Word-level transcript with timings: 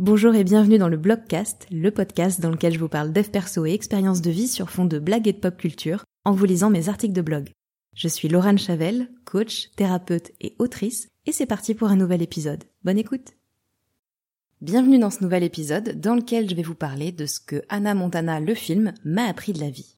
Bonjour 0.00 0.34
et 0.34 0.42
bienvenue 0.42 0.78
dans 0.78 0.88
le 0.88 0.96
Blogcast, 0.96 1.68
le 1.70 1.92
podcast 1.92 2.40
dans 2.40 2.50
lequel 2.50 2.72
je 2.72 2.80
vous 2.80 2.88
parle 2.88 3.12
dev 3.12 3.28
perso 3.28 3.64
et 3.64 3.74
expériences 3.74 4.22
de 4.22 4.30
vie 4.32 4.48
sur 4.48 4.68
fond 4.68 4.86
de 4.86 4.98
blagues 4.98 5.28
et 5.28 5.32
de 5.32 5.38
pop 5.38 5.56
culture 5.56 6.02
en 6.24 6.32
vous 6.32 6.46
lisant 6.46 6.68
mes 6.68 6.88
articles 6.88 7.14
de 7.14 7.22
blog. 7.22 7.50
Je 7.94 8.08
suis 8.08 8.26
Laurent 8.26 8.56
Chavel, 8.56 9.08
coach, 9.24 9.70
thérapeute 9.76 10.32
et 10.40 10.56
autrice, 10.58 11.06
et 11.26 11.32
c'est 11.32 11.46
parti 11.46 11.74
pour 11.74 11.90
un 11.90 11.96
nouvel 11.96 12.22
épisode. 12.22 12.64
Bonne 12.82 12.98
écoute 12.98 13.34
Bienvenue 14.60 14.98
dans 14.98 15.10
ce 15.10 15.22
nouvel 15.22 15.44
épisode 15.44 16.00
dans 16.00 16.16
lequel 16.16 16.50
je 16.50 16.56
vais 16.56 16.62
vous 16.62 16.74
parler 16.74 17.12
de 17.12 17.26
ce 17.26 17.38
que 17.38 17.62
Anna 17.68 17.94
Montana, 17.94 18.40
le 18.40 18.54
film, 18.56 18.94
m'a 19.04 19.28
appris 19.28 19.52
de 19.52 19.60
la 19.60 19.70
vie. 19.70 19.96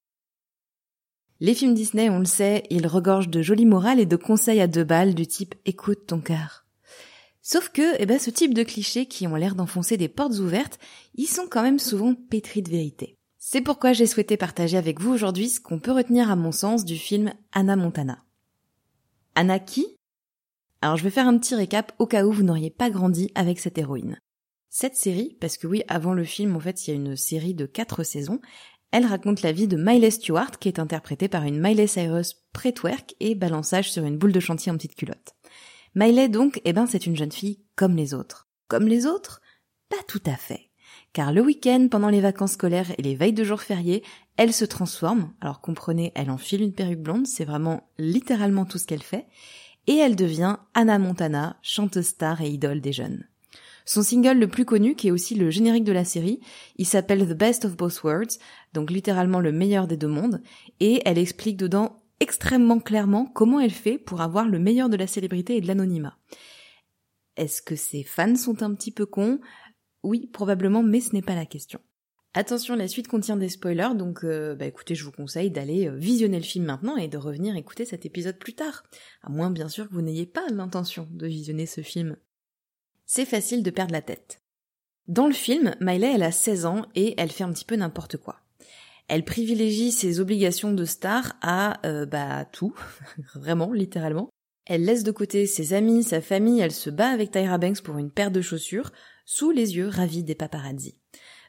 Les 1.40 1.54
films 1.54 1.72
Disney, 1.72 2.10
on 2.10 2.18
le 2.18 2.26
sait, 2.26 2.64
ils 2.68 2.86
regorgent 2.86 3.30
de 3.30 3.40
jolies 3.40 3.64
morales 3.64 4.00
et 4.00 4.04
de 4.04 4.16
conseils 4.16 4.60
à 4.60 4.66
deux 4.66 4.84
balles 4.84 5.14
du 5.14 5.26
type 5.26 5.54
écoute 5.64 6.06
ton 6.06 6.20
cœur. 6.20 6.65
Sauf 7.48 7.68
que, 7.68 7.94
eh 8.00 8.06
ben, 8.06 8.18
ce 8.18 8.30
type 8.30 8.54
de 8.54 8.64
clichés 8.64 9.06
qui 9.06 9.28
ont 9.28 9.36
l'air 9.36 9.54
d'enfoncer 9.54 9.96
des 9.96 10.08
portes 10.08 10.40
ouvertes, 10.40 10.80
ils 11.14 11.28
sont 11.28 11.46
quand 11.48 11.62
même 11.62 11.78
souvent 11.78 12.12
pétris 12.12 12.60
de 12.60 12.70
vérité. 12.70 13.14
C'est 13.38 13.60
pourquoi 13.60 13.92
j'ai 13.92 14.08
souhaité 14.08 14.36
partager 14.36 14.76
avec 14.76 15.00
vous 15.00 15.12
aujourd'hui 15.12 15.48
ce 15.48 15.60
qu'on 15.60 15.78
peut 15.78 15.92
retenir 15.92 16.28
à 16.28 16.34
mon 16.34 16.50
sens 16.50 16.84
du 16.84 16.96
film 16.96 17.32
Anna 17.52 17.76
Montana. 17.76 18.24
Anna 19.36 19.60
qui? 19.60 19.86
Alors 20.82 20.96
je 20.96 21.04
vais 21.04 21.10
faire 21.10 21.28
un 21.28 21.38
petit 21.38 21.54
récap 21.54 21.92
au 22.00 22.06
cas 22.08 22.24
où 22.24 22.32
vous 22.32 22.42
n'auriez 22.42 22.70
pas 22.70 22.90
grandi 22.90 23.30
avec 23.36 23.60
cette 23.60 23.78
héroïne. 23.78 24.18
Cette 24.68 24.96
série, 24.96 25.36
parce 25.40 25.56
que 25.56 25.68
oui, 25.68 25.84
avant 25.86 26.14
le 26.14 26.24
film, 26.24 26.56
en 26.56 26.60
fait, 26.60 26.88
il 26.88 26.90
y 26.90 26.92
a 26.94 26.96
une 26.96 27.14
série 27.14 27.54
de 27.54 27.66
quatre 27.66 28.02
saisons, 28.02 28.40
elle 28.90 29.06
raconte 29.06 29.42
la 29.42 29.52
vie 29.52 29.68
de 29.68 29.76
Miley 29.76 30.10
Stewart, 30.10 30.58
qui 30.58 30.66
est 30.66 30.80
interprétée 30.80 31.28
par 31.28 31.44
une 31.44 31.60
Miley 31.60 31.86
Cyrus 31.86 32.34
pré-twerk 32.52 33.14
et 33.20 33.36
balançage 33.36 33.92
sur 33.92 34.04
une 34.04 34.18
boule 34.18 34.32
de 34.32 34.40
chantier 34.40 34.72
en 34.72 34.74
petite 34.74 34.96
culotte. 34.96 35.35
Miley 35.98 36.28
donc, 36.28 36.60
eh 36.66 36.74
ben 36.74 36.84
c'est 36.86 37.06
une 37.06 37.16
jeune 37.16 37.32
fille 37.32 37.58
comme 37.74 37.96
les 37.96 38.12
autres. 38.12 38.48
Comme 38.68 38.86
les 38.86 39.06
autres? 39.06 39.40
Pas 39.88 40.02
tout 40.06 40.20
à 40.26 40.36
fait. 40.36 40.68
Car 41.14 41.32
le 41.32 41.40
week-end, 41.40 41.88
pendant 41.90 42.10
les 42.10 42.20
vacances 42.20 42.52
scolaires 42.52 42.92
et 42.98 43.02
les 43.02 43.14
veilles 43.14 43.32
de 43.32 43.44
jours 43.44 43.62
fériés, 43.62 44.02
elle 44.36 44.52
se 44.52 44.66
transforme. 44.66 45.32
Alors 45.40 45.62
comprenez, 45.62 46.12
elle 46.14 46.30
enfile 46.30 46.60
une 46.60 46.74
perruque 46.74 47.00
blonde, 47.00 47.26
c'est 47.26 47.46
vraiment 47.46 47.88
littéralement 47.96 48.66
tout 48.66 48.76
ce 48.76 48.86
qu'elle 48.86 49.02
fait. 49.02 49.26
Et 49.86 49.96
elle 49.96 50.16
devient 50.16 50.58
Anna 50.74 50.98
Montana, 50.98 51.56
chanteuse 51.62 52.08
star 52.08 52.42
et 52.42 52.50
idole 52.50 52.82
des 52.82 52.92
jeunes. 52.92 53.24
Son 53.86 54.02
single 54.02 54.38
le 54.38 54.48
plus 54.48 54.66
connu, 54.66 54.96
qui 54.96 55.08
est 55.08 55.12
aussi 55.12 55.34
le 55.34 55.48
générique 55.48 55.84
de 55.84 55.92
la 55.92 56.04
série, 56.04 56.40
il 56.76 56.84
s'appelle 56.84 57.26
The 57.26 57.38
Best 57.38 57.64
of 57.64 57.74
Both 57.74 58.02
Worlds, 58.02 58.38
donc 58.74 58.90
littéralement 58.90 59.40
le 59.40 59.50
meilleur 59.50 59.86
des 59.86 59.96
deux 59.96 60.08
mondes, 60.08 60.42
et 60.78 61.00
elle 61.06 61.16
explique 61.16 61.56
dedans 61.56 62.02
extrêmement 62.20 62.80
clairement 62.80 63.26
comment 63.26 63.60
elle 63.60 63.70
fait 63.70 63.98
pour 63.98 64.20
avoir 64.20 64.48
le 64.48 64.58
meilleur 64.58 64.88
de 64.88 64.96
la 64.96 65.06
célébrité 65.06 65.56
et 65.56 65.60
de 65.60 65.66
l'anonymat. 65.66 66.18
Est-ce 67.36 67.62
que 67.62 67.76
ses 67.76 68.02
fans 68.02 68.36
sont 68.36 68.62
un 68.62 68.74
petit 68.74 68.92
peu 68.92 69.06
cons? 69.06 69.40
Oui, 70.02 70.28
probablement, 70.32 70.82
mais 70.82 71.00
ce 71.00 71.12
n'est 71.12 71.22
pas 71.22 71.34
la 71.34 71.46
question. 71.46 71.80
Attention, 72.38 72.76
la 72.76 72.86
suite 72.86 73.08
contient 73.08 73.36
des 73.36 73.48
spoilers, 73.48 73.94
donc 73.94 74.22
euh, 74.22 74.54
bah 74.54 74.66
écoutez, 74.66 74.94
je 74.94 75.04
vous 75.04 75.10
conseille 75.10 75.50
d'aller 75.50 75.88
euh, 75.88 75.96
visionner 75.96 76.36
le 76.36 76.44
film 76.44 76.66
maintenant 76.66 76.98
et 76.98 77.08
de 77.08 77.16
revenir 77.16 77.56
écouter 77.56 77.86
cet 77.86 78.04
épisode 78.04 78.38
plus 78.38 78.52
tard. 78.52 78.82
À 79.22 79.30
moins 79.30 79.50
bien 79.50 79.68
sûr 79.68 79.88
que 79.88 79.94
vous 79.94 80.02
n'ayez 80.02 80.26
pas 80.26 80.46
l'intention 80.50 81.08
de 81.12 81.26
visionner 81.26 81.64
ce 81.64 81.80
film. 81.80 82.18
C'est 83.06 83.24
facile 83.24 83.62
de 83.62 83.70
perdre 83.70 83.92
la 83.92 84.02
tête. 84.02 84.42
Dans 85.08 85.26
le 85.28 85.32
film, 85.32 85.74
Miley 85.80 86.12
elle 86.14 86.22
a 86.22 86.30
16 86.30 86.66
ans 86.66 86.82
et 86.94 87.14
elle 87.16 87.30
fait 87.30 87.44
un 87.44 87.52
petit 87.52 87.64
peu 87.64 87.76
n'importe 87.76 88.18
quoi. 88.18 88.40
Elle 89.08 89.24
privilégie 89.24 89.92
ses 89.92 90.20
obligations 90.20 90.72
de 90.72 90.84
star 90.84 91.36
à 91.40 91.86
euh, 91.86 92.06
bah 92.06 92.44
tout, 92.44 92.74
vraiment 93.34 93.72
littéralement. 93.72 94.30
Elle 94.64 94.84
laisse 94.84 95.04
de 95.04 95.12
côté 95.12 95.46
ses 95.46 95.74
amis, 95.74 96.02
sa 96.02 96.20
famille, 96.20 96.60
elle 96.60 96.72
se 96.72 96.90
bat 96.90 97.10
avec 97.10 97.30
Tyra 97.30 97.58
Banks 97.58 97.82
pour 97.82 97.98
une 97.98 98.10
paire 98.10 98.32
de 98.32 98.40
chaussures, 98.40 98.90
sous 99.24 99.52
les 99.52 99.76
yeux 99.76 99.88
ravis 99.88 100.24
des 100.24 100.34
paparazzi. 100.34 100.96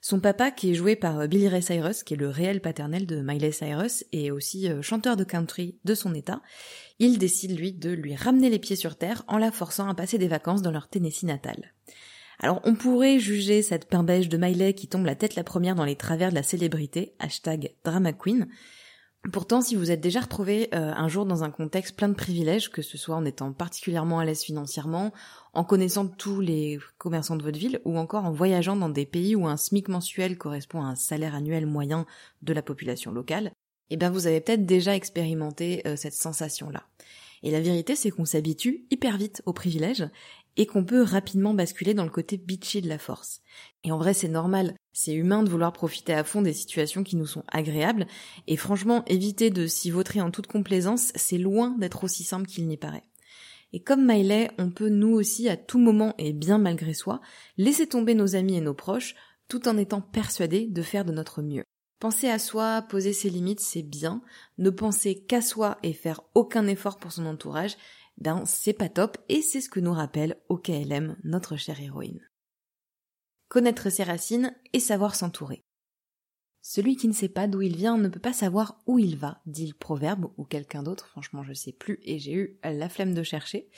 Son 0.01 0.19
papa, 0.19 0.51
qui 0.51 0.71
est 0.71 0.75
joué 0.75 0.95
par 0.95 1.19
euh, 1.19 1.27
Billy 1.27 1.47
Ray 1.47 1.63
Cyrus, 1.63 2.03
qui 2.03 2.13
est 2.13 2.17
le 2.17 2.29
réel 2.29 2.61
paternel 2.61 3.05
de 3.07 3.21
Miley 3.21 3.51
Cyrus 3.51 4.05
et 4.11 4.31
aussi 4.31 4.69
euh, 4.69 4.81
chanteur 4.81 5.15
de 5.15 5.23
country 5.23 5.79
de 5.83 5.95
son 5.95 6.13
état, 6.13 6.41
il 6.99 7.17
décide 7.17 7.57
lui 7.57 7.73
de 7.73 7.89
lui 7.89 8.15
ramener 8.15 8.49
les 8.49 8.59
pieds 8.59 8.75
sur 8.75 8.97
terre 8.97 9.23
en 9.27 9.37
la 9.37 9.51
forçant 9.51 9.89
à 9.89 9.95
passer 9.95 10.17
des 10.17 10.27
vacances 10.27 10.61
dans 10.61 10.71
leur 10.71 10.87
Tennessee 10.87 11.23
natal. 11.23 11.73
Alors 12.39 12.61
on 12.63 12.75
pourrait 12.75 13.19
juger 13.19 13.61
cette 13.61 13.89
pimbèche 13.89 14.29
de 14.29 14.37
Miley 14.37 14.73
qui 14.73 14.87
tombe 14.87 15.05
la 15.05 15.15
tête 15.15 15.35
la 15.35 15.43
première 15.43 15.75
dans 15.75 15.85
les 15.85 15.95
travers 15.95 16.29
de 16.29 16.35
la 16.35 16.43
célébrité, 16.43 17.13
hashtag 17.19 17.73
drama 17.83 18.13
queen. 18.13 18.47
Pourtant, 19.33 19.61
si 19.61 19.75
vous 19.75 19.91
êtes 19.91 19.99
déjà 19.99 20.21
retrouvé 20.21 20.69
euh, 20.73 20.93
un 20.95 21.07
jour 21.09 21.25
dans 21.25 21.43
un 21.43 21.49
contexte 21.49 21.95
plein 21.97 22.07
de 22.07 22.13
privilèges, 22.13 22.69
que 22.69 22.81
ce 22.81 22.97
soit 22.97 23.15
en 23.15 23.25
étant 23.25 23.51
particulièrement 23.51 24.19
à 24.19 24.25
l'aise 24.25 24.43
financièrement, 24.43 25.11
en 25.53 25.63
connaissant 25.65 26.07
tous 26.07 26.39
les 26.39 26.79
commerçants 26.97 27.35
de 27.35 27.43
votre 27.43 27.57
ville, 27.57 27.81
ou 27.83 27.97
encore 27.97 28.23
en 28.23 28.31
voyageant 28.31 28.75
dans 28.75 28.89
des 28.89 29.05
pays 29.05 29.35
où 29.35 29.47
un 29.47 29.57
SMIC 29.57 29.89
mensuel 29.89 30.37
correspond 30.37 30.81
à 30.81 30.85
un 30.85 30.95
salaire 30.95 31.35
annuel 31.35 31.65
moyen 31.65 32.05
de 32.43 32.53
la 32.53 32.61
population 32.61 33.11
locale, 33.11 33.51
eh 33.89 33.97
bien 33.97 34.11
vous 34.11 34.27
avez 34.27 34.39
peut-être 34.39 34.65
déjà 34.65 34.95
expérimenté 34.95 35.81
euh, 35.87 35.95
cette 35.97 36.13
sensation-là. 36.13 36.83
Et 37.43 37.51
la 37.51 37.61
vérité, 37.61 37.95
c'est 37.95 38.11
qu'on 38.11 38.25
s'habitue 38.25 38.85
hyper 38.91 39.17
vite 39.17 39.41
aux 39.45 39.53
privilèges 39.53 40.07
et 40.57 40.65
qu'on 40.65 40.83
peut 40.83 41.01
rapidement 41.01 41.53
basculer 41.53 41.93
dans 41.93 42.03
le 42.03 42.09
côté 42.09 42.37
bitchy 42.37 42.81
de 42.81 42.89
la 42.89 42.97
force. 42.97 43.41
Et 43.83 43.91
en 43.91 43.97
vrai, 43.97 44.13
c'est 44.13 44.27
normal, 44.27 44.75
c'est 44.91 45.13
humain 45.13 45.43
de 45.43 45.49
vouloir 45.49 45.71
profiter 45.71 46.13
à 46.13 46.23
fond 46.23 46.41
des 46.41 46.53
situations 46.53 47.03
qui 47.03 47.15
nous 47.15 47.27
sont 47.27 47.43
agréables, 47.47 48.07
et 48.47 48.57
franchement, 48.57 49.05
éviter 49.05 49.51
de 49.51 49.67
s'y 49.67 49.91
vautrer 49.91 50.19
en 50.19 50.31
toute 50.31 50.47
complaisance, 50.47 51.13
c'est 51.15 51.37
loin 51.37 51.75
d'être 51.77 52.03
aussi 52.03 52.23
simple 52.23 52.47
qu'il 52.47 52.67
n'y 52.67 52.77
paraît. 52.77 53.07
Et 53.73 53.81
comme 53.81 54.05
Miley, 54.05 54.49
on 54.57 54.71
peut 54.71 54.89
nous 54.89 55.13
aussi, 55.13 55.47
à 55.49 55.57
tout 55.57 55.79
moment 55.79 56.15
et 56.17 56.33
bien 56.33 56.57
malgré 56.57 56.93
soi, 56.93 57.21
laisser 57.57 57.87
tomber 57.87 58.15
nos 58.15 58.35
amis 58.35 58.55
et 58.55 58.61
nos 58.61 58.73
proches, 58.73 59.15
tout 59.47 59.67
en 59.67 59.77
étant 59.77 60.01
persuadés 60.01 60.67
de 60.67 60.81
faire 60.81 61.05
de 61.05 61.11
notre 61.11 61.41
mieux. 61.41 61.63
Penser 61.99 62.29
à 62.29 62.37
soi, 62.37 62.83
poser 62.83 63.11
ses 63.11 63.29
limites, 63.29 63.59
c'est 63.59 63.81
bien. 63.81 64.21
Ne 64.57 64.69
penser 64.69 65.23
qu'à 65.23 65.41
soi 65.41 65.79
et 65.83 65.93
faire 65.93 66.21
aucun 66.35 66.67
effort 66.67 66.97
pour 66.97 67.11
son 67.11 67.25
entourage, 67.25 67.75
ben 68.17 68.45
c'est 68.45 68.73
pas 68.73 68.89
top 68.89 69.17
et 69.29 69.41
c'est 69.41 69.61
ce 69.61 69.69
que 69.69 69.79
nous 69.79 69.93
rappelle 69.93 70.41
OKLM, 70.49 71.17
notre 71.23 71.55
chère 71.55 71.79
héroïne. 71.79 72.21
Connaître 73.47 73.89
ses 73.89 74.03
racines 74.03 74.55
et 74.73 74.79
savoir 74.79 75.15
s'entourer. 75.15 75.63
Celui 76.61 76.97
qui 76.97 77.07
ne 77.07 77.13
sait 77.13 77.29
pas 77.29 77.47
d'où 77.47 77.61
il 77.61 77.77
vient 77.77 77.97
ne 77.97 78.09
peut 78.09 78.19
pas 78.19 78.33
savoir 78.33 78.81
où 78.87 78.99
il 78.99 79.15
va, 79.15 79.41
dit 79.45 79.67
le 79.67 79.73
proverbe, 79.73 80.29
ou 80.37 80.43
quelqu'un 80.43 80.83
d'autre, 80.83 81.07
franchement 81.07 81.43
je 81.43 81.53
sais 81.53 81.71
plus, 81.71 81.99
et 82.03 82.19
j'ai 82.19 82.33
eu 82.33 82.59
la 82.63 82.89
flemme 82.89 83.13
de 83.13 83.23
chercher. 83.23 83.69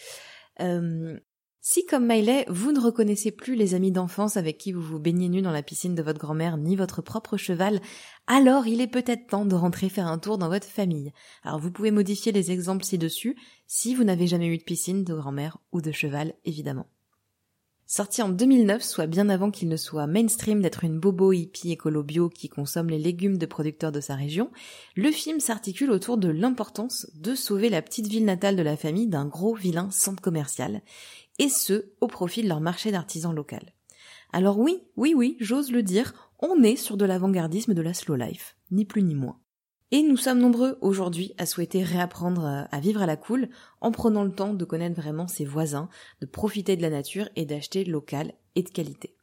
Euh, 0.60 1.20
si, 1.62 1.86
comme 1.86 2.08
Miley, 2.08 2.46
vous 2.48 2.72
ne 2.72 2.80
reconnaissez 2.80 3.32
plus 3.32 3.56
les 3.56 3.74
amis 3.74 3.92
d'enfance 3.92 4.38
avec 4.38 4.58
qui 4.58 4.72
vous 4.72 4.82
vous 4.82 5.00
baignez 5.00 5.28
nu 5.28 5.42
dans 5.42 5.52
la 5.52 5.62
piscine 5.62 5.94
de 5.94 6.02
votre 6.02 6.20
grand-mère, 6.20 6.56
ni 6.56 6.78
votre 6.78 7.02
propre 7.02 7.36
cheval, 7.36 7.82
alors 8.28 8.66
il 8.66 8.80
est 8.80 8.88
peut-être 8.88 9.28
temps 9.28 9.46
de 9.46 9.56
rentrer 9.56 9.90
faire 9.90 10.08
un 10.08 10.20
tour 10.20 10.38
dans 10.38 10.48
votre 10.48 10.68
famille. 10.68 11.12
Alors 11.44 11.60
vous 11.60 11.72
pouvez 11.72 11.92
modifier 11.92 12.32
les 12.32 12.52
exemples 12.52 12.86
ci-dessus, 12.86 13.36
si 13.68 13.94
vous 13.94 14.06
n'avez 14.06 14.26
jamais 14.26 14.48
eu 14.48 14.58
de 14.58 14.64
piscine, 14.64 15.04
de 15.04 15.14
grand-mère 15.14 15.58
ou 15.74 15.82
de 15.82 15.92
cheval, 15.92 16.34
évidemment. 16.46 16.88
Sorti 17.92 18.22
en 18.22 18.30
2009, 18.30 18.84
soit 18.84 19.08
bien 19.08 19.30
avant 19.30 19.50
qu'il 19.50 19.68
ne 19.68 19.76
soit 19.76 20.06
mainstream 20.06 20.62
d'être 20.62 20.84
une 20.84 21.00
bobo 21.00 21.34
hippie 21.34 21.72
écolo 21.72 22.04
bio 22.04 22.30
qui 22.30 22.48
consomme 22.48 22.88
les 22.88 23.00
légumes 23.00 23.40
de 23.40 23.48
producteurs 23.48 23.92
de 23.92 24.00
sa 24.00 24.14
région, 24.14 24.52
le 24.96 25.10
film 25.10 25.40
s'articule 25.40 25.90
autour 25.90 26.20
de 26.20 26.30
l'importance 26.30 27.08
de 27.16 27.34
sauver 27.34 27.68
la 27.68 27.82
petite 27.82 28.06
ville 28.06 28.26
natale 28.26 28.56
de 28.56 28.62
la 28.62 28.78
famille 28.78 29.08
d'un 29.08 29.26
gros 29.26 29.56
vilain 29.56 29.90
centre 29.90 30.22
commercial, 30.22 30.84
et 31.40 31.50
ce, 31.50 31.92
au 32.02 32.08
profit 32.08 32.44
de 32.44 32.48
leur 32.48 32.62
marché 32.62 32.92
d'artisans 32.92 33.34
local. 33.34 33.74
Alors 34.32 34.60
oui, 34.60 34.84
oui, 34.96 35.14
oui, 35.16 35.38
j'ose 35.40 35.72
le 35.72 35.82
dire, 35.82 36.32
on 36.40 36.62
est 36.62 36.76
sur 36.76 36.98
de 36.98 37.06
l'avant-gardisme 37.06 37.74
de 37.74 37.82
la 37.82 37.94
slow 37.94 38.16
life, 38.16 38.56
ni 38.72 38.86
plus 38.86 39.02
ni 39.02 39.16
moins. 39.16 39.40
Et 39.92 40.04
nous 40.04 40.18
sommes 40.18 40.40
nombreux 40.40 40.78
aujourd'hui 40.82 41.34
à 41.40 41.48
souhaiter 41.48 41.82
réapprendre 41.82 42.46
euh, 42.46 42.64
à 42.72 42.80
vivre 42.80 43.02
à 43.02 43.08
la 43.08 43.18
cool 43.18 43.50
en 43.82 43.92
prenant 43.92 44.24
le 44.24 44.32
temps 44.32 44.54
de 44.54 44.66
connaître 44.66 45.02
vraiment 45.02 45.28
ses 45.28 45.46
voisins, 45.46 45.90
de 46.22 46.28
profiter 46.28 46.76
de 46.76 46.84
la 46.84 46.92
nature 46.92 47.28
et 47.36 47.46
d'acheter 47.46 47.84
local 47.86 48.34
et 48.54 48.62
de 48.62 48.70
qualité. 48.70 49.16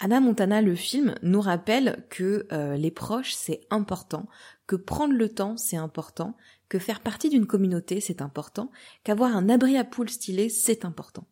Anna 0.00 0.20
Montana, 0.20 0.62
le 0.62 0.74
film, 0.74 1.14
nous 1.22 1.40
rappelle 1.40 2.04
que 2.08 2.46
euh, 2.52 2.76
les 2.76 2.90
proches, 2.90 3.34
c'est 3.34 3.60
important, 3.70 4.26
que 4.66 4.76
prendre 4.76 5.14
le 5.14 5.28
temps, 5.28 5.56
c'est 5.56 5.76
important, 5.76 6.36
que 6.68 6.78
faire 6.78 7.00
partie 7.00 7.28
d'une 7.28 7.46
communauté, 7.46 8.00
c'est 8.00 8.22
important, 8.22 8.70
qu'avoir 9.04 9.36
un 9.36 9.48
abri 9.48 9.76
à 9.76 9.84
poules 9.84 10.10
stylé, 10.10 10.48
c'est 10.48 10.84
important. 10.84 11.26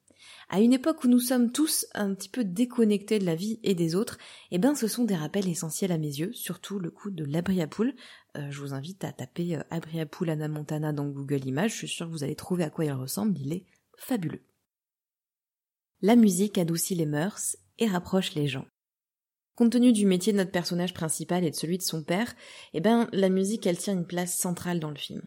À 0.48 0.60
une 0.60 0.72
époque 0.72 1.02
où 1.04 1.08
nous 1.08 1.18
sommes 1.18 1.50
tous 1.50 1.86
un 1.94 2.14
petit 2.14 2.28
peu 2.28 2.44
déconnectés 2.44 3.18
de 3.18 3.26
la 3.26 3.34
vie 3.34 3.58
et 3.62 3.74
des 3.74 3.94
autres, 3.94 4.16
eh 4.50 4.58
ben 4.58 4.74
ce 4.74 4.86
sont 4.86 5.04
des 5.04 5.16
rappels 5.16 5.48
essentiels 5.48 5.92
à 5.92 5.98
mes 5.98 6.06
yeux, 6.06 6.32
surtout 6.32 6.78
le 6.78 6.90
coup 6.90 7.10
de 7.10 7.24
l'abri 7.24 7.60
à 7.60 7.66
poules. 7.66 7.94
Euh, 8.36 8.50
je 8.50 8.60
vous 8.60 8.72
invite 8.72 9.02
à 9.04 9.12
taper 9.12 9.56
euh, 9.56 9.62
abri 9.70 10.00
à 10.00 10.06
poules 10.06 10.30
Anna 10.30 10.48
Montana 10.48 10.92
dans 10.92 11.06
Google 11.06 11.46
Images, 11.46 11.72
je 11.72 11.78
suis 11.78 11.88
sûre 11.88 12.06
que 12.06 12.12
vous 12.12 12.24
allez 12.24 12.36
trouver 12.36 12.64
à 12.64 12.70
quoi 12.70 12.84
il 12.84 12.92
ressemble, 12.92 13.38
il 13.38 13.52
est 13.52 13.66
fabuleux. 13.98 14.42
La 16.00 16.14
musique 16.14 16.58
adoucit 16.58 16.94
les 16.94 17.06
mœurs 17.06 17.56
et 17.78 17.88
rapproche 17.88 18.34
les 18.34 18.46
gens. 18.46 18.66
Compte 19.56 19.72
tenu 19.72 19.92
du 19.92 20.04
métier 20.04 20.34
de 20.34 20.38
notre 20.38 20.50
personnage 20.50 20.92
principal 20.92 21.42
et 21.42 21.50
de 21.50 21.56
celui 21.56 21.78
de 21.78 21.82
son 21.82 22.02
père, 22.02 22.34
eh 22.74 22.80
ben, 22.80 23.08
la 23.12 23.30
musique, 23.30 23.66
elle 23.66 23.78
tient 23.78 23.94
une 23.94 24.06
place 24.06 24.36
centrale 24.36 24.80
dans 24.80 24.90
le 24.90 24.96
film. 24.96 25.22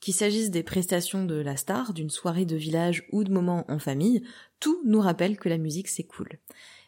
Qu'il 0.00 0.12
s'agisse 0.12 0.50
des 0.50 0.62
prestations 0.62 1.24
de 1.24 1.34
la 1.34 1.56
star, 1.56 1.94
d'une 1.94 2.10
soirée 2.10 2.44
de 2.44 2.56
village 2.56 3.06
ou 3.10 3.24
de 3.24 3.32
moments 3.32 3.64
en 3.68 3.78
famille, 3.78 4.22
tout 4.60 4.82
nous 4.84 5.00
rappelle 5.00 5.38
que 5.38 5.48
la 5.48 5.56
musique 5.56 5.88
c'est 5.88 6.04
cool. 6.04 6.28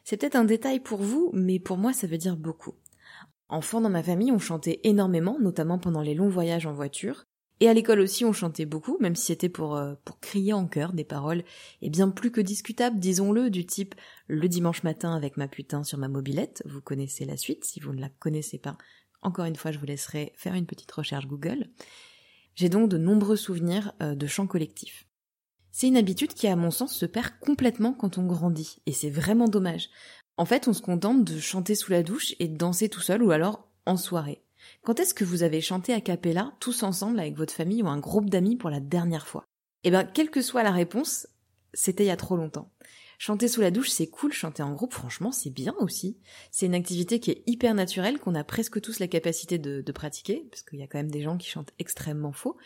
C'est 0.05 0.19
peut-être 0.19 0.37
un 0.37 0.45
détail 0.45 0.81
pour 0.81 1.01
vous, 1.01 1.31
mais 1.33 1.59
pour 1.59 1.79
moi 1.79 1.95
ça 1.95 2.07
veut 2.07 2.19
dire 2.19 2.37
beaucoup. 2.37 2.75
Enfant 3.49 3.81
dans 3.81 3.91
ma 3.91 4.03
famille, 4.03 4.33
on 4.33 4.39
chantait 4.39 4.81
énormément, 4.85 5.39
notamment 5.41 5.79
pendant 5.79 6.01
les 6.03 6.15
longs 6.15 6.29
voyages 6.29 6.67
en 6.67 6.73
voiture, 6.73 7.27
et 7.63 7.69
à 7.69 7.75
l'école 7.75 8.01
aussi, 8.01 8.25
on 8.25 8.33
chantait 8.33 8.65
beaucoup, 8.67 8.97
même 8.99 9.15
si 9.15 9.27
c'était 9.27 9.49
pour, 9.49 9.77
euh, 9.77 9.95
pour 10.05 10.19
crier 10.19 10.53
en 10.53 10.67
chœur 10.67 10.93
des 10.93 11.05
paroles, 11.05 11.45
et 11.81 11.91
bien 11.91 12.09
plus 12.09 12.33
que 12.33 12.41
discutables, 12.41 12.99
disons-le, 12.99 13.51
du 13.51 13.65
type 13.65 13.95
le 14.27 14.49
dimanche 14.49 14.83
matin 14.83 15.15
avec 15.15 15.37
ma 15.37 15.47
putain 15.47 15.85
sur 15.85 15.97
ma 15.97 16.09
mobilette, 16.09 16.65
vous 16.67 16.81
connaissez 16.81 17.25
la 17.25 17.37
suite, 17.37 17.65
si 17.65 17.79
vous 17.79 17.93
ne 17.93 18.01
la 18.01 18.09
connaissez 18.09 18.59
pas, 18.59 18.77
encore 19.23 19.45
une 19.45 19.55
fois, 19.55 19.71
je 19.71 19.79
vous 19.79 19.87
laisserai 19.87 20.33
faire 20.35 20.55
une 20.55 20.67
petite 20.67 20.91
recherche 20.91 21.29
Google. 21.29 21.69
J'ai 22.57 22.69
donc 22.69 22.89
de 22.89 22.99
nombreux 22.99 23.37
souvenirs 23.37 23.93
euh, 24.03 24.17
de 24.17 24.27
chants 24.27 24.49
collectifs. 24.49 25.07
C'est 25.71 25.87
une 25.87 25.97
habitude 25.97 26.35
qui, 26.35 26.49
à 26.49 26.57
mon 26.57 26.73
sens, 26.73 26.93
se 26.93 27.07
perd 27.07 27.31
complètement 27.39 27.93
quand 27.93 28.19
on 28.19 28.27
grandit, 28.27 28.79
et 28.87 28.93
c'est 28.93 29.09
vraiment 29.09 29.47
dommage. 29.47 29.89
En 30.37 30.47
fait, 30.47 30.67
on 30.67 30.73
se 30.73 30.83
contente 30.83 31.23
de 31.23 31.39
chanter 31.39 31.77
sous 31.77 31.93
la 31.93 32.03
douche 32.03 32.35
et 32.41 32.49
de 32.49 32.57
danser 32.57 32.89
tout 32.89 33.01
seul 33.01 33.23
ou 33.23 33.31
alors 33.31 33.69
en 33.87 33.97
soirée. 33.97 34.43
Quand 34.83 35.01
est-ce 35.01 35.15
que 35.15 35.25
vous 35.25 35.43
avez 35.43 35.61
chanté 35.61 35.93
a 35.93 36.01
cappella 36.01 36.53
tous 36.61 36.83
ensemble 36.83 37.21
avec 37.21 37.37
votre 37.37 37.53
famille 37.53 37.83
ou 37.83 37.89
un 37.89 37.99
groupe 37.99 38.31
d'amis 38.31 38.57
pour 38.57 38.71
la 38.71 38.81
dernière 38.81 39.27
fois? 39.27 39.45
Eh 39.85 39.91
bien, 39.91 40.05
quelle 40.05 40.31
que 40.31 40.43
soit 40.43 40.63
la 40.63 40.71
réponse, 40.71 41.27
c'était 41.75 42.05
il 42.05 42.09
y 42.09 42.11
a 42.11 42.17
trop 42.17 42.37
longtemps. 42.37 42.71
Chanter 43.19 43.47
sous 43.47 43.61
la 43.61 43.71
douche, 43.71 43.91
c'est 43.91 44.09
cool, 44.09 44.33
chanter 44.33 44.65
en 44.65 44.73
groupe, 44.73 44.93
franchement, 44.93 45.31
c'est 45.31 45.51
bien 45.51 45.77
aussi. 45.79 46.19
C'est 46.51 46.67
une 46.67 46.75
activité 46.75 47.21
qui 47.21 47.31
est 47.31 47.45
hyper 47.47 47.73
naturelle, 47.73 48.19
qu'on 48.19 48.35
a 48.35 48.43
presque 48.43 48.81
tous 48.81 48.99
la 48.99 49.07
capacité 49.07 49.59
de, 49.59 49.93
pratiquer, 49.93 50.45
parce 50.51 50.63
qu'il 50.63 50.81
y 50.81 50.83
a 50.83 50.89
quand 50.89 50.99
même 50.99 51.11
des 51.11 51.23
gens 51.23 51.37
qui 51.37 51.49
chantent 51.49 51.73
extrêmement 51.79 52.33
faux. 52.33 52.57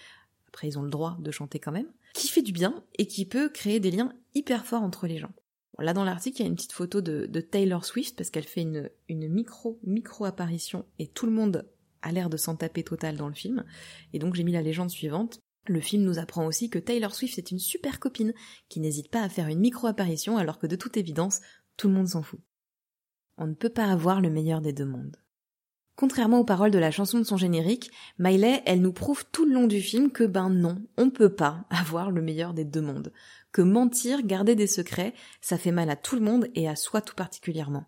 Après, 0.48 0.66
ils 0.66 0.78
ont 0.78 0.82
le 0.82 0.88
droit 0.88 1.18
de 1.20 1.30
chanter 1.30 1.58
quand 1.58 1.72
même. 1.72 1.92
Qui 2.14 2.28
fait 2.28 2.40
du 2.40 2.52
bien 2.52 2.82
et 2.96 3.06
qui 3.06 3.26
peut 3.26 3.50
créer 3.50 3.80
des 3.80 3.90
liens 3.90 4.14
hyper 4.34 4.64
forts 4.64 4.82
entre 4.82 5.06
les 5.06 5.18
gens. 5.18 5.32
là, 5.78 5.92
dans 5.92 6.04
l'article, 6.04 6.40
il 6.40 6.44
y 6.44 6.46
a 6.46 6.48
une 6.48 6.56
petite 6.56 6.72
photo 6.72 7.02
de, 7.02 7.40
Taylor 7.42 7.84
Swift, 7.84 8.16
parce 8.16 8.30
qu'elle 8.30 8.44
fait 8.44 8.62
une, 8.62 8.88
une 9.10 9.28
micro, 9.28 9.78
micro 9.84 10.24
apparition 10.24 10.86
et 10.98 11.06
tout 11.06 11.26
le 11.26 11.32
monde 11.32 11.66
l'air 12.12 12.30
de 12.30 12.36
s'en 12.36 12.56
taper 12.56 12.82
total 12.82 13.16
dans 13.16 13.28
le 13.28 13.34
film. 13.34 13.64
Et 14.12 14.18
donc 14.18 14.34
j'ai 14.34 14.44
mis 14.44 14.52
la 14.52 14.62
légende 14.62 14.90
suivante. 14.90 15.40
Le 15.66 15.80
film 15.80 16.04
nous 16.04 16.18
apprend 16.18 16.46
aussi 16.46 16.70
que 16.70 16.78
Taylor 16.78 17.14
Swift 17.14 17.38
est 17.38 17.50
une 17.50 17.58
super 17.58 17.98
copine 17.98 18.32
qui 18.68 18.80
n'hésite 18.80 19.10
pas 19.10 19.22
à 19.22 19.28
faire 19.28 19.48
une 19.48 19.60
micro-apparition 19.60 20.36
alors 20.36 20.58
que 20.58 20.66
de 20.66 20.76
toute 20.76 20.96
évidence, 20.96 21.40
tout 21.76 21.88
le 21.88 21.94
monde 21.94 22.08
s'en 22.08 22.22
fout. 22.22 22.40
On 23.36 23.46
ne 23.46 23.54
peut 23.54 23.70
pas 23.70 23.90
avoir 23.90 24.20
le 24.20 24.30
meilleur 24.30 24.60
des 24.60 24.72
deux 24.72 24.84
mondes. 24.84 25.16
Contrairement 25.96 26.40
aux 26.40 26.44
paroles 26.44 26.70
de 26.70 26.78
la 26.78 26.90
chanson 26.90 27.18
de 27.18 27.24
son 27.24 27.38
générique, 27.38 27.90
Miley, 28.18 28.62
elle 28.66 28.82
nous 28.82 28.92
prouve 28.92 29.24
tout 29.32 29.46
le 29.46 29.54
long 29.54 29.66
du 29.66 29.80
film 29.80 30.10
que 30.10 30.24
ben 30.24 30.50
non, 30.50 30.86
on 30.98 31.10
peut 31.10 31.34
pas 31.34 31.64
avoir 31.70 32.10
le 32.10 32.22
meilleur 32.22 32.54
des 32.54 32.64
deux 32.64 32.82
mondes. 32.82 33.12
Que 33.50 33.62
mentir, 33.62 34.22
garder 34.22 34.54
des 34.54 34.66
secrets, 34.66 35.14
ça 35.40 35.56
fait 35.56 35.72
mal 35.72 35.88
à 35.88 35.96
tout 35.96 36.14
le 36.14 36.20
monde 36.20 36.48
et 36.54 36.68
à 36.68 36.76
soi 36.76 37.00
tout 37.00 37.14
particulièrement 37.14 37.86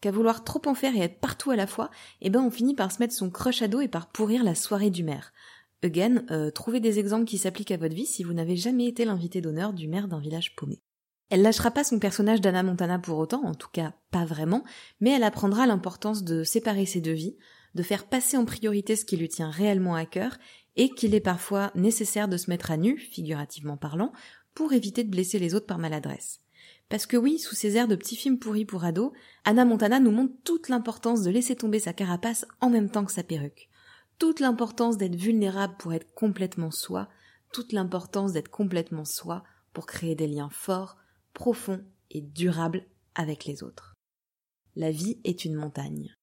qu'à 0.00 0.10
vouloir 0.10 0.44
trop 0.44 0.62
en 0.66 0.74
faire 0.74 0.94
et 0.96 1.00
être 1.00 1.20
partout 1.20 1.50
à 1.50 1.56
la 1.56 1.66
fois, 1.66 1.90
eh 2.20 2.30
ben 2.30 2.40
on 2.40 2.50
finit 2.50 2.74
par 2.74 2.92
se 2.92 2.98
mettre 3.00 3.14
son 3.14 3.30
crush 3.30 3.62
à 3.62 3.68
dos 3.68 3.80
et 3.80 3.88
par 3.88 4.08
pourrir 4.08 4.44
la 4.44 4.54
soirée 4.54 4.90
du 4.90 5.04
maire. 5.04 5.32
Again, 5.82 6.24
euh, 6.30 6.50
trouvez 6.50 6.80
des 6.80 6.98
exemples 6.98 7.24
qui 7.24 7.38
s'appliquent 7.38 7.70
à 7.70 7.76
votre 7.76 7.94
vie 7.94 8.06
si 8.06 8.22
vous 8.22 8.34
n'avez 8.34 8.56
jamais 8.56 8.86
été 8.86 9.04
l'invité 9.04 9.40
d'honneur 9.40 9.72
du 9.72 9.88
maire 9.88 10.08
d'un 10.08 10.20
village 10.20 10.54
paumé. 10.54 10.82
Elle 11.30 11.42
lâchera 11.42 11.70
pas 11.70 11.84
son 11.84 11.98
personnage 11.98 12.40
d'Anna 12.40 12.62
Montana 12.62 12.98
pour 12.98 13.18
autant, 13.18 13.44
en 13.44 13.54
tout 13.54 13.68
cas 13.72 13.94
pas 14.10 14.24
vraiment, 14.24 14.64
mais 15.00 15.10
elle 15.10 15.22
apprendra 15.22 15.66
l'importance 15.66 16.24
de 16.24 16.42
séparer 16.42 16.86
ses 16.86 17.00
deux 17.00 17.12
vies, 17.12 17.36
de 17.74 17.84
faire 17.84 18.06
passer 18.08 18.36
en 18.36 18.44
priorité 18.44 18.96
ce 18.96 19.04
qui 19.04 19.16
lui 19.16 19.28
tient 19.28 19.48
réellement 19.48 19.94
à 19.94 20.06
cœur, 20.06 20.36
et 20.76 20.90
qu'il 20.90 21.14
est 21.14 21.20
parfois 21.20 21.70
nécessaire 21.74 22.28
de 22.28 22.36
se 22.36 22.50
mettre 22.50 22.70
à 22.70 22.76
nu, 22.76 22.98
figurativement 22.98 23.76
parlant, 23.76 24.12
pour 24.54 24.72
éviter 24.72 25.04
de 25.04 25.10
blesser 25.10 25.38
les 25.38 25.54
autres 25.54 25.66
par 25.66 25.78
maladresse. 25.78 26.39
Parce 26.90 27.06
que 27.06 27.16
oui, 27.16 27.38
sous 27.38 27.54
ces 27.54 27.76
airs 27.76 27.88
de 27.88 27.94
petits 27.94 28.16
films 28.16 28.40
pourris 28.40 28.64
pour 28.64 28.84
ados, 28.84 29.12
Anna 29.44 29.64
Montana 29.64 30.00
nous 30.00 30.10
montre 30.10 30.34
toute 30.44 30.68
l'importance 30.68 31.22
de 31.22 31.30
laisser 31.30 31.54
tomber 31.54 31.78
sa 31.78 31.92
carapace 31.92 32.44
en 32.60 32.68
même 32.68 32.90
temps 32.90 33.04
que 33.04 33.12
sa 33.12 33.22
perruque. 33.22 33.70
Toute 34.18 34.40
l'importance 34.40 34.98
d'être 34.98 35.14
vulnérable 35.14 35.76
pour 35.78 35.94
être 35.94 36.12
complètement 36.14 36.72
soi, 36.72 37.08
toute 37.52 37.72
l'importance 37.72 38.32
d'être 38.32 38.50
complètement 38.50 39.04
soi 39.04 39.44
pour 39.72 39.86
créer 39.86 40.16
des 40.16 40.26
liens 40.26 40.50
forts, 40.50 40.96
profonds 41.32 41.84
et 42.10 42.20
durables 42.20 42.84
avec 43.14 43.44
les 43.44 43.62
autres. 43.62 43.94
La 44.74 44.90
vie 44.90 45.20
est 45.22 45.44
une 45.44 45.54
montagne. 45.54 46.14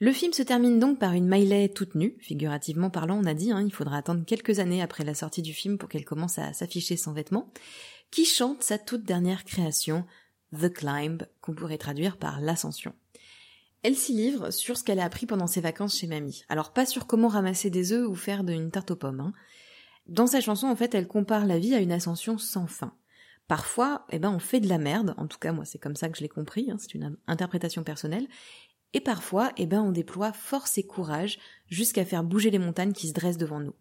Le 0.00 0.12
film 0.12 0.32
se 0.32 0.42
termine 0.42 0.78
donc 0.78 1.00
par 1.00 1.12
une 1.12 1.28
Miley 1.28 1.68
toute 1.70 1.96
nue, 1.96 2.16
figurativement 2.20 2.88
parlant, 2.88 3.18
on 3.20 3.26
a 3.26 3.34
dit, 3.34 3.50
hein, 3.50 3.62
il 3.64 3.72
faudra 3.72 3.96
attendre 3.96 4.24
quelques 4.24 4.60
années 4.60 4.80
après 4.80 5.02
la 5.02 5.14
sortie 5.14 5.42
du 5.42 5.52
film 5.52 5.76
pour 5.76 5.88
qu'elle 5.88 6.04
commence 6.04 6.38
à 6.38 6.52
s'afficher 6.52 6.96
sans 6.96 7.12
vêtements, 7.12 7.50
qui 8.12 8.24
chante 8.24 8.62
sa 8.62 8.78
toute 8.78 9.02
dernière 9.02 9.44
création, 9.44 10.04
The 10.52 10.72
Climb, 10.72 11.26
qu'on 11.40 11.54
pourrait 11.54 11.78
traduire 11.78 12.16
par 12.16 12.40
l'ascension. 12.40 12.94
Elle 13.82 13.96
s'y 13.96 14.12
livre 14.12 14.52
sur 14.52 14.76
ce 14.76 14.84
qu'elle 14.84 15.00
a 15.00 15.04
appris 15.04 15.26
pendant 15.26 15.48
ses 15.48 15.60
vacances 15.60 15.98
chez 15.98 16.06
mamie. 16.06 16.44
Alors 16.48 16.72
pas 16.72 16.86
sur 16.86 17.06
comment 17.06 17.28
ramasser 17.28 17.68
des 17.68 17.92
œufs 17.92 18.08
ou 18.08 18.14
faire 18.14 18.40
une 18.40 18.70
tarte 18.70 18.92
aux 18.92 18.96
pommes. 18.96 19.20
Hein. 19.20 19.32
Dans 20.06 20.26
sa 20.26 20.40
chanson, 20.40 20.68
en 20.68 20.76
fait, 20.76 20.94
elle 20.94 21.08
compare 21.08 21.44
la 21.44 21.58
vie 21.58 21.74
à 21.74 21.80
une 21.80 21.92
ascension 21.92 22.38
sans 22.38 22.66
fin. 22.66 22.94
Parfois, 23.46 24.04
eh 24.10 24.18
ben, 24.18 24.30
on 24.30 24.38
fait 24.38 24.60
de 24.60 24.68
la 24.68 24.78
merde. 24.78 25.14
En 25.16 25.26
tout 25.26 25.38
cas, 25.38 25.52
moi, 25.52 25.64
c'est 25.64 25.78
comme 25.78 25.96
ça 25.96 26.08
que 26.08 26.18
je 26.18 26.22
l'ai 26.22 26.28
compris. 26.28 26.70
Hein, 26.70 26.76
c'est 26.78 26.94
une 26.94 27.16
interprétation 27.26 27.82
personnelle. 27.82 28.26
Et 28.94 29.00
parfois, 29.00 29.52
eh 29.56 29.66
ben, 29.66 29.82
on 29.82 29.92
déploie 29.92 30.32
force 30.32 30.78
et 30.78 30.82
courage 30.82 31.38
jusqu'à 31.68 32.04
faire 32.04 32.24
bouger 32.24 32.50
les 32.50 32.58
montagnes 32.58 32.92
qui 32.92 33.08
se 33.08 33.12
dressent 33.12 33.36
devant 33.36 33.60
nous. 33.60 33.74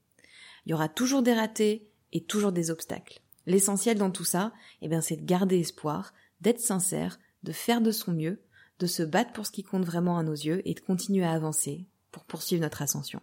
Il 0.65 0.71
y 0.71 0.73
aura 0.73 0.89
toujours 0.89 1.23
des 1.23 1.33
ratés 1.33 1.89
et 2.11 2.23
toujours 2.23 2.51
des 2.51 2.71
obstacles. 2.71 3.21
L'essentiel 3.45 3.97
dans 3.97 4.11
tout 4.11 4.25
ça, 4.25 4.51
eh 4.81 4.89
bien, 4.89 4.99
c'est 4.99 5.15
de 5.15 5.25
garder 5.25 5.59
espoir, 5.59 6.13
d'être 6.41 6.59
sincère, 6.59 7.19
de 7.43 7.53
faire 7.53 7.79
de 7.79 7.91
son 7.91 8.11
mieux, 8.11 8.41
de 8.79 8.87
se 8.87 9.03
battre 9.03 9.31
pour 9.31 9.45
ce 9.45 9.51
qui 9.51 9.63
compte 9.63 9.85
vraiment 9.85 10.17
à 10.17 10.23
nos 10.23 10.33
yeux 10.33 10.61
et 10.65 10.73
de 10.73 10.79
continuer 10.81 11.23
à 11.23 11.31
avancer 11.31 11.85
pour 12.11 12.25
poursuivre 12.25 12.61
notre 12.61 12.81
ascension. 12.81 13.21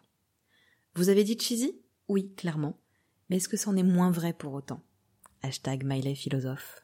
Vous 0.94 1.10
avez 1.10 1.24
dit 1.24 1.38
cheesy? 1.38 1.78
Oui, 2.08 2.32
clairement. 2.36 2.78
Mais 3.28 3.36
est-ce 3.36 3.48
que 3.48 3.56
c'en 3.56 3.76
est 3.76 3.82
moins 3.82 4.10
vrai 4.10 4.32
pour 4.32 4.54
autant? 4.54 4.80
Hashtag 5.42 5.84
Philosophe. 6.14 6.83